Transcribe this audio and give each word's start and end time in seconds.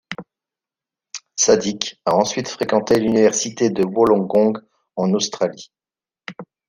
Sadik 1.37 1.99
a 2.07 2.15
ensuite 2.15 2.47
fréquenté 2.47 2.97
l'Université 2.99 3.69
de 3.69 3.83
Wollongong 3.83 4.57
en 4.95 5.13
Australie. 5.13 5.71